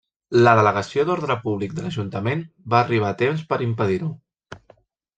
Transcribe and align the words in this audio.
La 0.45 0.53
Delegació 0.59 1.05
d'Ordre 1.09 1.35
Públic 1.43 1.77
de 1.81 1.85
l'Ajuntament 1.85 2.43
va 2.75 2.83
arribar 2.83 3.15
a 3.15 3.21
temps 3.23 3.49
per 3.53 3.61
a 3.63 3.65
impedir-ho. 3.71 4.13